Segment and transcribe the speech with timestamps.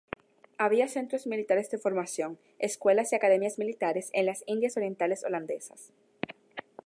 [0.57, 5.93] Había centros militares de formación, escuelas y academias militares en las Indias Orientales Holandesas.